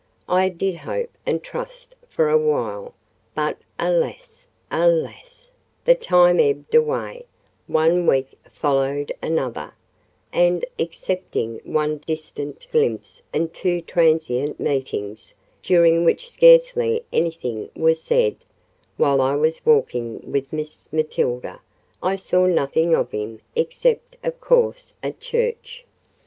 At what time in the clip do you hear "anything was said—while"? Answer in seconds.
17.13-19.21